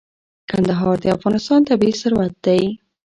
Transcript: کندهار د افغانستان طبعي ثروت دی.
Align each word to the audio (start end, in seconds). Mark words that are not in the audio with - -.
کندهار 0.49 0.95
د 1.01 1.05
افغانستان 1.17 1.59
طبعي 1.69 1.93
ثروت 2.01 2.33
دی. 2.45 2.63